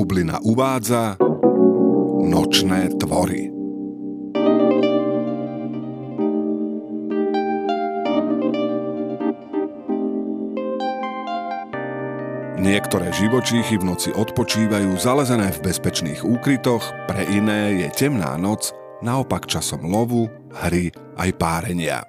Bublina 0.00 0.40
uvádza 0.40 1.20
Nočné 2.24 2.88
tvory. 2.96 3.52
Niektoré 12.56 13.12
živočíchy 13.12 13.76
v 13.76 13.84
noci 13.84 14.08
odpočívajú 14.16 14.96
zalezené 14.96 15.52
v 15.52 15.68
bezpečných 15.68 16.24
úkrytoch, 16.24 16.80
pre 17.04 17.28
iné 17.28 17.84
je 17.84 17.92
temná 17.92 18.40
noc 18.40 18.72
naopak 19.04 19.44
časom 19.44 19.84
lovu, 19.84 20.32
hry 20.64 20.88
aj 21.20 21.28
párenia. 21.36 22.08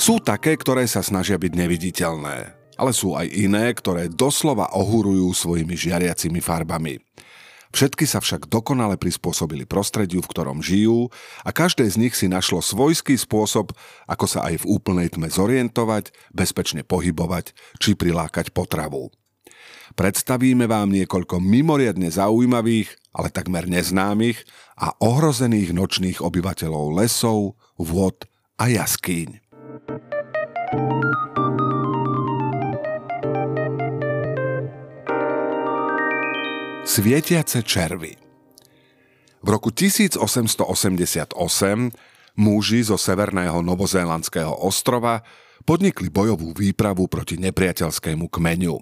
Sú 0.00 0.16
také, 0.24 0.56
ktoré 0.56 0.88
sa 0.88 1.04
snažia 1.04 1.36
byť 1.36 1.52
neviditeľné, 1.60 2.55
ale 2.76 2.92
sú 2.92 3.16
aj 3.16 3.26
iné, 3.32 3.72
ktoré 3.72 4.12
doslova 4.12 4.70
ohúrujú 4.76 5.32
svojimi 5.32 5.74
žiariacimi 5.74 6.40
farbami. 6.44 7.00
Všetky 7.76 8.08
sa 8.08 8.24
však 8.24 8.48
dokonale 8.48 8.96
prispôsobili 8.96 9.68
prostrediu, 9.68 10.24
v 10.24 10.30
ktorom 10.32 10.64
žijú 10.64 11.12
a 11.44 11.52
každé 11.52 11.84
z 11.90 11.96
nich 12.00 12.14
si 12.16 12.24
našlo 12.24 12.64
svojský 12.64 13.18
spôsob, 13.20 13.74
ako 14.08 14.24
sa 14.24 14.48
aj 14.48 14.64
v 14.64 14.68
úplnej 14.80 15.12
tme 15.12 15.28
zorientovať, 15.28 16.14
bezpečne 16.32 16.86
pohybovať 16.86 17.52
či 17.76 17.92
prilákať 17.92 18.54
potravu. 18.56 19.12
Predstavíme 19.92 20.64
vám 20.64 20.88
niekoľko 20.92 21.36
mimoriadne 21.36 22.08
zaujímavých, 22.08 22.90
ale 23.12 23.28
takmer 23.28 23.68
neznámych 23.68 24.44
a 24.76 24.92
ohrozených 25.00 25.76
nočných 25.76 26.18
obyvateľov 26.24 26.96
lesov, 26.96 27.60
vôd 27.76 28.24
a 28.56 28.72
jaskýň. 28.72 29.40
Svietiace 36.96 37.60
červy 37.60 38.16
V 39.44 39.48
roku 39.52 39.68
1888 39.68 41.36
muži 42.40 42.80
zo 42.88 42.96
severného 42.96 43.60
novozélandského 43.60 44.64
ostrova 44.64 45.20
podnikli 45.68 46.08
bojovú 46.08 46.56
výpravu 46.56 47.04
proti 47.04 47.36
nepriateľskému 47.36 48.32
kmeňu. 48.32 48.80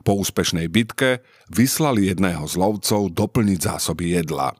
Po 0.00 0.16
úspešnej 0.16 0.72
bitke 0.72 1.20
vyslali 1.52 2.08
jedného 2.08 2.40
z 2.48 2.56
lovcov 2.56 3.12
doplniť 3.12 3.60
zásoby 3.68 4.16
jedla. 4.16 4.56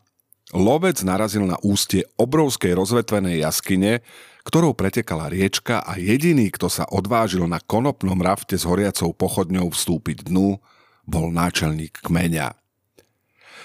Lovec 0.53 1.01
narazil 1.01 1.49
na 1.49 1.57
ústie 1.65 2.05
obrovskej 2.21 2.77
rozvetvenej 2.77 3.41
jaskyne, 3.41 4.05
ktorou 4.45 4.77
pretekala 4.77 5.33
riečka 5.33 5.81
a 5.81 5.97
jediný, 5.97 6.53
kto 6.53 6.69
sa 6.69 6.85
odvážil 6.93 7.49
na 7.49 7.57
konopnom 7.57 8.21
rafte 8.21 8.61
s 8.61 8.69
horiacou 8.69 9.17
pochodňou 9.17 9.73
vstúpiť 9.73 10.29
dnu, 10.29 10.61
bol 11.09 11.33
náčelník 11.33 12.05
kmeňa. 12.05 12.66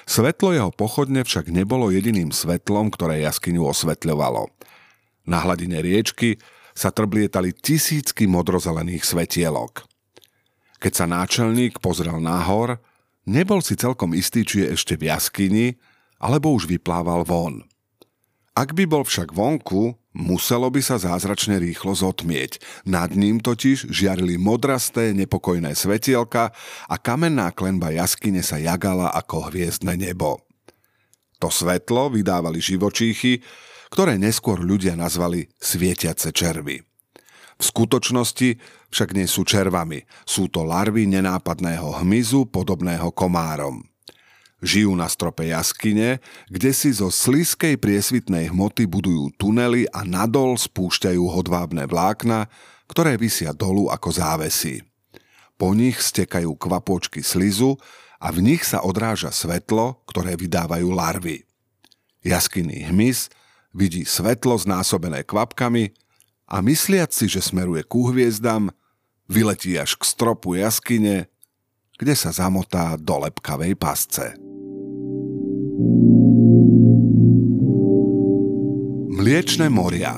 Svetlo 0.10 0.52
jeho 0.52 0.72
pochodne 0.74 1.22
však 1.22 1.54
nebolo 1.54 1.94
jediným 1.94 2.34
svetlom, 2.34 2.90
ktoré 2.90 3.22
jaskyňu 3.22 3.66
osvetľovalo. 3.70 4.50
Na 5.30 5.44
hladine 5.46 5.80
riečky 5.80 6.42
sa 6.74 6.90
trblietali 6.90 7.54
tisícky 7.54 8.26
modrozelených 8.26 9.06
svetielok. 9.06 9.86
Keď 10.82 10.94
sa 10.98 11.06
náčelník 11.06 11.78
pozrel 11.78 12.18
nahor, 12.18 12.82
nebol 13.30 13.62
si 13.62 13.78
celkom 13.78 14.18
istý, 14.18 14.42
či 14.42 14.66
je 14.66 14.74
ešte 14.74 14.98
v 14.98 15.14
jaskyni, 15.14 15.68
alebo 16.18 16.54
už 16.58 16.66
vyplával 16.66 17.22
von. 17.22 17.62
Ak 18.58 18.74
by 18.74 18.90
bol 18.90 19.06
však 19.06 19.30
vonku, 19.30 20.01
muselo 20.16 20.68
by 20.72 20.82
sa 20.84 21.00
zázračne 21.00 21.60
rýchlo 21.60 21.96
zotmieť. 21.96 22.60
Nad 22.88 23.16
ním 23.16 23.40
totiž 23.40 23.92
žiarili 23.92 24.36
modrasté, 24.40 25.16
nepokojné 25.16 25.76
svetielka 25.76 26.52
a 26.88 26.96
kamenná 27.00 27.52
klenba 27.52 27.92
jaskyne 27.92 28.44
sa 28.44 28.60
jagala 28.60 29.12
ako 29.12 29.52
hviezdne 29.52 29.96
nebo. 30.00 30.44
To 31.42 31.50
svetlo 31.50 32.14
vydávali 32.14 32.62
živočíchy, 32.62 33.42
ktoré 33.92 34.16
neskôr 34.16 34.62
ľudia 34.62 34.96
nazvali 34.96 35.52
svietiace 35.60 36.32
červy. 36.32 36.80
V 37.62 37.64
skutočnosti 37.70 38.58
však 38.90 39.10
nie 39.14 39.30
sú 39.30 39.46
červami, 39.46 40.02
sú 40.26 40.50
to 40.50 40.66
larvy 40.66 41.06
nenápadného 41.06 42.02
hmyzu 42.02 42.50
podobného 42.50 43.14
komárom. 43.14 43.91
Žijú 44.62 44.94
na 44.94 45.10
strope 45.10 45.50
jaskyne, 45.50 46.22
kde 46.46 46.70
si 46.70 46.94
zo 46.94 47.10
slízkej 47.10 47.82
priesvitnej 47.82 48.54
hmoty 48.54 48.86
budujú 48.86 49.34
tunely 49.42 49.90
a 49.90 50.06
nadol 50.06 50.54
spúšťajú 50.54 51.18
hodvábne 51.18 51.90
vlákna, 51.90 52.46
ktoré 52.86 53.18
vysia 53.18 53.58
dolu 53.58 53.90
ako 53.90 54.14
závesy. 54.14 54.86
Po 55.58 55.74
nich 55.74 55.98
stekajú 55.98 56.54
kvapôčky 56.62 57.26
slizu 57.26 57.82
a 58.22 58.30
v 58.30 58.54
nich 58.54 58.62
sa 58.62 58.86
odráža 58.86 59.34
svetlo, 59.34 59.98
ktoré 60.06 60.38
vydávajú 60.38 60.94
larvy. 60.94 61.42
Jaskyný 62.22 62.86
hmyz 62.94 63.34
vidí 63.74 64.06
svetlo 64.06 64.62
znásobené 64.62 65.26
kvapkami 65.26 65.90
a 66.46 66.62
mysliac 66.62 67.10
si, 67.10 67.26
že 67.26 67.42
smeruje 67.42 67.82
ku 67.82 68.14
hviezdam, 68.14 68.70
vyletí 69.26 69.74
až 69.74 69.98
k 69.98 70.06
stropu 70.06 70.54
jaskyne, 70.54 71.26
kde 71.98 72.14
sa 72.14 72.30
zamotá 72.30 72.94
do 72.94 73.26
lepkavej 73.26 73.74
pasce. 73.74 74.51
Mliečne 79.22 79.70
moria 79.70 80.18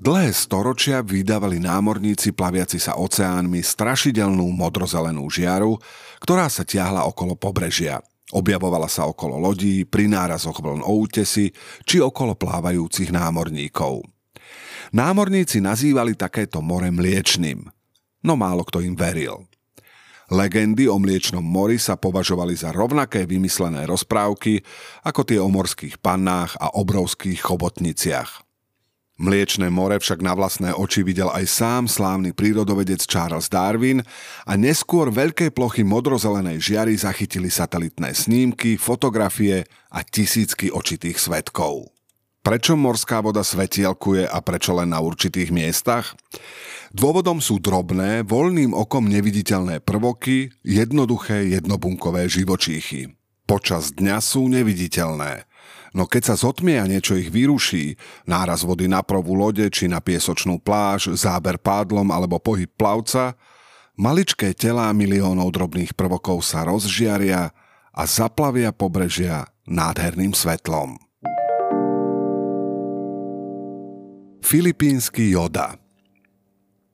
Dlhé 0.00 0.32
storočia 0.32 1.04
vydávali 1.04 1.60
námorníci 1.60 2.32
plaviaci 2.32 2.80
sa 2.80 2.96
oceánmi 2.96 3.60
strašidelnú 3.60 4.48
modrozelenú 4.48 5.28
žiaru, 5.28 5.76
ktorá 6.24 6.48
sa 6.48 6.64
tiahla 6.64 7.04
okolo 7.04 7.36
pobrežia. 7.36 8.00
Objavovala 8.32 8.88
sa 8.88 9.04
okolo 9.04 9.36
lodí, 9.36 9.84
pri 9.84 10.08
nárazoch 10.08 10.62
vln 10.62 10.80
o 10.80 10.92
útesi 11.02 11.52
či 11.84 12.00
okolo 12.00 12.32
plávajúcich 12.32 13.12
námorníkov. 13.12 14.06
Námorníci 14.96 15.60
nazývali 15.60 16.16
takéto 16.16 16.64
more 16.64 16.88
mliečným, 16.88 17.68
no 18.24 18.32
málo 18.40 18.64
kto 18.64 18.80
im 18.80 18.96
veril. 18.96 19.49
Legendy 20.30 20.86
o 20.86 20.94
mliečnom 20.94 21.42
mori 21.42 21.74
sa 21.74 21.98
považovali 21.98 22.54
za 22.54 22.70
rovnaké 22.70 23.26
vymyslené 23.26 23.82
rozprávky 23.82 24.62
ako 25.02 25.26
tie 25.26 25.42
o 25.42 25.50
morských 25.50 25.98
pannách 25.98 26.54
a 26.62 26.70
obrovských 26.78 27.42
chobotniciach. 27.42 28.46
Mliečné 29.20 29.68
more 29.68 30.00
však 30.00 30.24
na 30.24 30.32
vlastné 30.32 30.72
oči 30.72 31.04
videl 31.04 31.28
aj 31.28 31.44
sám 31.44 31.84
slávny 31.90 32.32
prírodovedec 32.32 33.04
Charles 33.04 33.52
Darwin 33.52 34.00
a 34.48 34.56
neskôr 34.56 35.12
veľké 35.12 35.52
plochy 35.52 35.84
modrozelenej 35.84 36.56
žiary 36.56 36.96
zachytili 36.96 37.52
satelitné 37.52 38.14
snímky, 38.16 38.80
fotografie 38.80 39.68
a 39.92 40.00
tisícky 40.00 40.72
očitých 40.72 41.20
svetkov. 41.20 41.99
Prečo 42.40 42.72
morská 42.72 43.20
voda 43.20 43.44
svetielkuje 43.44 44.24
a 44.24 44.40
prečo 44.40 44.72
len 44.72 44.88
na 44.88 45.04
určitých 45.04 45.52
miestach? 45.52 46.16
Dôvodom 46.88 47.36
sú 47.36 47.60
drobné, 47.60 48.24
voľným 48.24 48.72
okom 48.72 49.12
neviditeľné 49.12 49.84
prvoky, 49.84 50.48
jednoduché 50.64 51.52
jednobunkové 51.52 52.32
živočíchy. 52.32 53.12
Počas 53.44 53.92
dňa 53.92 54.24
sú 54.24 54.48
neviditeľné. 54.48 55.44
No 55.92 56.08
keď 56.08 56.32
sa 56.32 56.40
zotmie 56.40 56.80
a 56.80 56.88
niečo 56.88 57.12
ich 57.12 57.28
vyruší, 57.28 58.00
náraz 58.24 58.64
vody 58.64 58.88
na 58.88 59.04
prvú 59.04 59.36
lode 59.36 59.68
či 59.68 59.84
na 59.84 60.00
piesočnú 60.00 60.64
pláž, 60.64 61.12
záber 61.12 61.60
pádlom 61.60 62.08
alebo 62.08 62.40
pohyb 62.40 62.72
plavca, 62.72 63.36
maličké 64.00 64.56
telá 64.56 64.88
miliónov 64.96 65.52
drobných 65.52 65.92
prvokov 65.92 66.40
sa 66.40 66.64
rozžiaria 66.64 67.52
a 67.92 68.02
zaplavia 68.08 68.72
pobrežia 68.72 69.44
nádherným 69.68 70.32
svetlom. 70.32 71.09
Filipínsky 74.40 75.30
joda– 75.32 75.76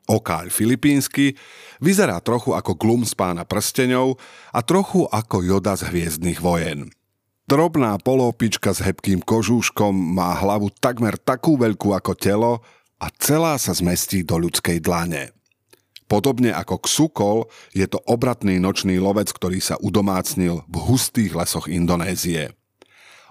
Okáľ 0.07 0.55
filipínsky 0.55 1.34
vyzerá 1.83 2.23
trochu 2.23 2.55
ako 2.55 2.79
glum 2.79 3.03
z 3.03 3.19
pána 3.19 3.43
prsteňov 3.43 4.15
a 4.55 4.62
trochu 4.62 5.03
ako 5.11 5.43
joda 5.43 5.75
z 5.75 5.91
hviezdnych 5.91 6.38
vojen. 6.38 6.94
Drobná 7.50 7.99
polópička 7.99 8.70
s 8.70 8.82
hebkým 8.82 9.23
kožúškom 9.23 9.94
má 9.94 10.35
hlavu 10.38 10.70
takmer 10.79 11.19
takú 11.19 11.59
veľkú 11.59 11.94
ako 11.94 12.15
telo 12.15 12.53
a 13.03 13.06
celá 13.19 13.59
sa 13.59 13.75
zmestí 13.75 14.23
do 14.23 14.38
ľudskej 14.38 14.79
dlane. 14.79 15.35
Podobne 16.06 16.55
ako 16.55 16.87
ksukol 16.87 17.37
je 17.75 17.87
to 17.91 17.99
obratný 18.06 18.62
nočný 18.62 19.03
lovec, 19.03 19.35
ktorý 19.35 19.59
sa 19.59 19.75
udomácnil 19.82 20.62
v 20.70 20.76
hustých 20.87 21.35
lesoch 21.35 21.67
Indonézie. 21.67 22.55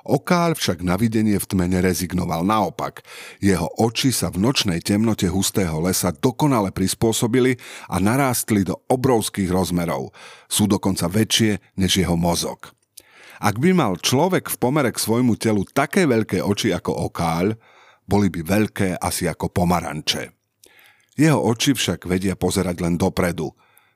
Okál 0.05 0.53
však 0.53 0.85
na 0.85 1.01
videnie 1.01 1.41
v 1.41 1.49
tme 1.49 1.65
nerezignoval. 1.65 2.45
Naopak, 2.45 3.01
jeho 3.41 3.65
oči 3.81 4.13
sa 4.13 4.29
v 4.29 4.37
nočnej 4.37 4.77
temnote 4.77 5.25
hustého 5.25 5.81
lesa 5.81 6.13
dokonale 6.13 6.69
prispôsobili 6.69 7.57
a 7.89 7.97
narástli 7.97 8.61
do 8.61 8.77
obrovských 8.85 9.49
rozmerov. 9.49 10.13
Sú 10.45 10.69
dokonca 10.69 11.09
väčšie 11.09 11.81
než 11.81 12.05
jeho 12.05 12.13
mozog. 12.13 12.69
Ak 13.41 13.57
by 13.57 13.73
mal 13.73 13.97
človek 13.97 14.47
v 14.53 14.59
pomere 14.61 14.93
k 14.93 15.01
svojmu 15.01 15.41
telu 15.41 15.65
také 15.65 16.05
veľké 16.05 16.39
oči 16.45 16.69
ako 16.69 17.09
okáľ, 17.09 17.57
boli 18.05 18.29
by 18.29 18.45
veľké 18.45 19.01
asi 19.01 19.25
ako 19.25 19.49
pomaranče. 19.49 20.29
Jeho 21.17 21.41
oči 21.41 21.73
však 21.73 22.05
vedia 22.05 22.37
pozerať 22.37 22.77
len 22.85 23.01
dopredu. 23.01 23.49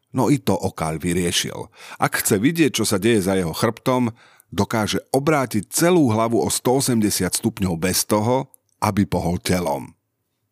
No 0.10 0.34
i 0.34 0.42
to 0.42 0.58
Okal 0.58 0.98
vyriešil. 0.98 1.70
Ak 2.02 2.18
chce 2.18 2.42
vidieť, 2.42 2.82
čo 2.82 2.86
sa 2.88 2.98
deje 2.98 3.22
za 3.22 3.38
jeho 3.38 3.54
chrbtom, 3.54 4.10
dokáže 4.50 5.02
obrátiť 5.14 5.70
celú 5.70 6.10
hlavu 6.10 6.42
o 6.42 6.50
180 6.50 7.30
stupňov 7.30 7.74
bez 7.78 8.06
toho, 8.06 8.50
aby 8.82 9.06
pohol 9.06 9.38
telom. 9.38 9.94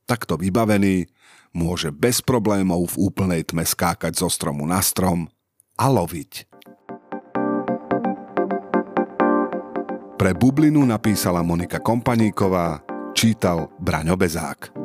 Takto 0.08 0.40
vybavený 0.40 1.10
môže 1.52 1.90
bez 1.92 2.22
problémov 2.22 2.96
v 2.96 3.10
úplnej 3.12 3.42
tme 3.44 3.66
skákať 3.66 4.14
zo 4.16 4.30
stromu 4.30 4.64
na 4.64 4.80
strom 4.80 5.28
a 5.76 5.86
loviť. 5.90 6.48
Pre 10.18 10.32
bublinu 10.34 10.82
napísala 10.82 11.46
Monika 11.46 11.78
Kompaníková, 11.78 12.82
čítal 13.14 13.70
Braňo 13.78 14.18
Bezák. 14.18 14.77